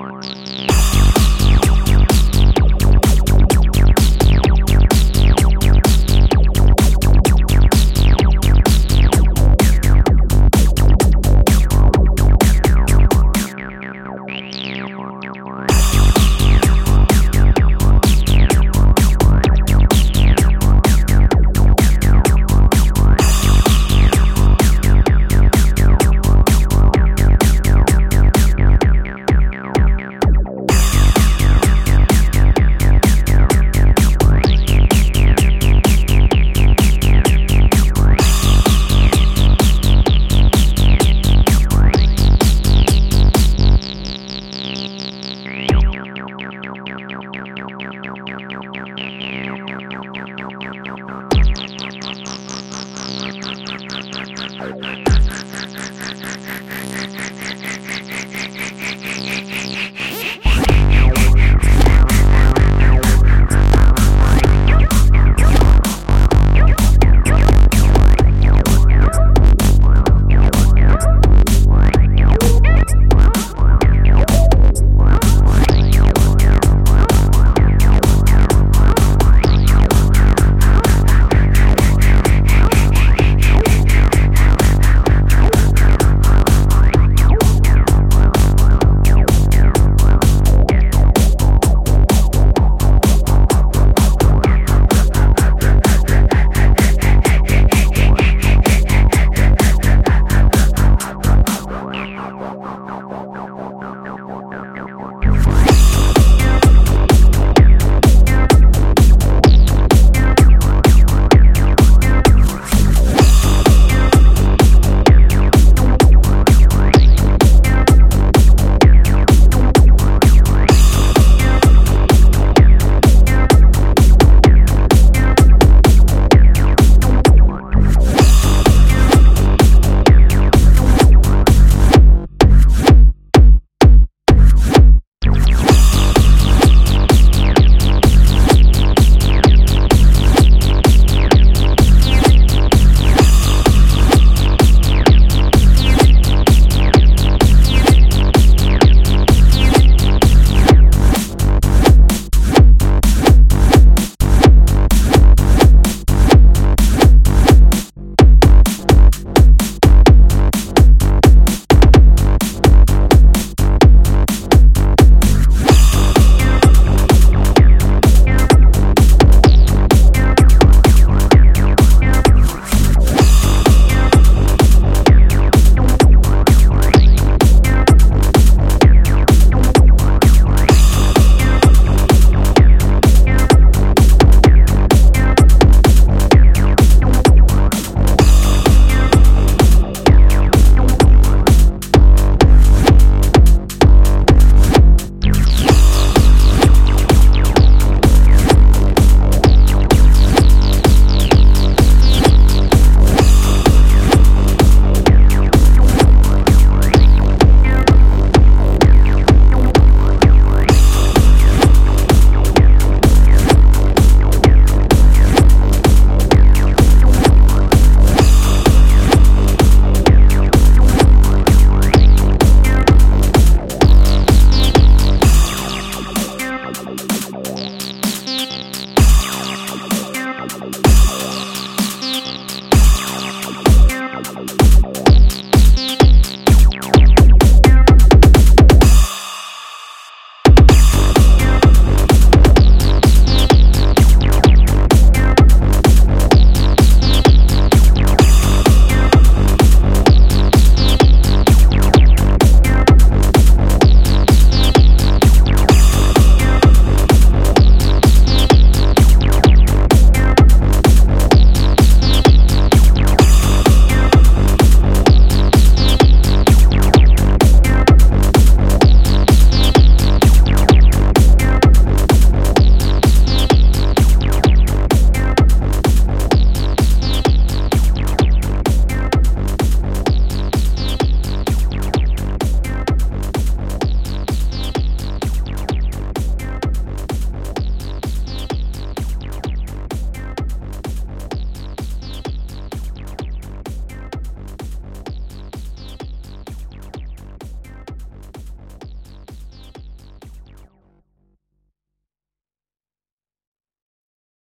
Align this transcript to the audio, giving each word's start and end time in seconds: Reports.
Reports. 0.00 0.39